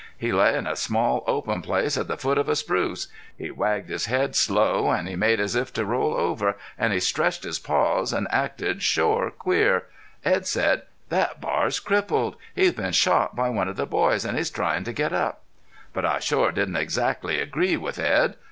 [0.17, 3.05] He lay in a small open place at the foot of a spruce.
[3.37, 6.99] He wagged his head slow an' he made as if to roll over, an' he
[6.99, 9.83] stretched his paws, an' acted shore queer.
[10.25, 12.35] Edd said: 'Thet bar's crippled.
[12.55, 15.43] He's been shot by one of the boys, an' he's tryin' to get up.'
[15.93, 18.37] But I shore didn't exactly agree with Edd.